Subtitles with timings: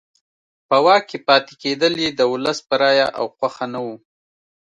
[0.67, 3.95] په واک کې پاتې کېدل یې د ولس په رایه او خوښه نه وو.